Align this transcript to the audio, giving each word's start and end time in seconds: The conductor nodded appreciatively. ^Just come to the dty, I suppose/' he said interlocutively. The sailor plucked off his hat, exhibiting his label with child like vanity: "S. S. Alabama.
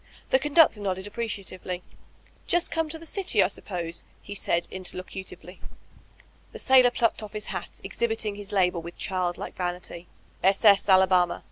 The 0.31 0.39
conductor 0.39 0.81
nodded 0.81 1.05
appreciatively. 1.05 1.83
^Just 2.47 2.71
come 2.71 2.89
to 2.89 2.97
the 2.97 3.05
dty, 3.05 3.43
I 3.43 3.45
suppose/' 3.45 4.01
he 4.19 4.33
said 4.33 4.67
interlocutively. 4.71 5.59
The 6.53 6.57
sailor 6.57 6.89
plucked 6.89 7.21
off 7.21 7.33
his 7.33 7.45
hat, 7.53 7.79
exhibiting 7.83 8.33
his 8.33 8.51
label 8.51 8.81
with 8.81 8.97
child 8.97 9.37
like 9.37 9.55
vanity: 9.55 10.07
"S. 10.41 10.65
S. 10.65 10.89
Alabama. 10.89 11.39